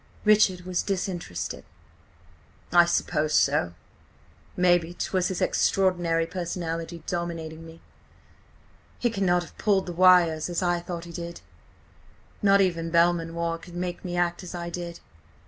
[0.25, 1.63] Richard was disinterested.
[2.73, 3.75] "I suppose so.
[4.57, 7.81] Mayhap 'twas his extraordinary personality dominating me.
[8.97, 11.41] He cannot have pulled the wires as I thought he did.
[12.41, 15.01] Not even Belmanoir could make me act as I did.